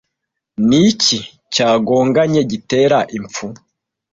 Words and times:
niki 0.67 1.19
cyagonganye 1.53 2.41
gitera 2.51 2.97
impfu 3.17 3.45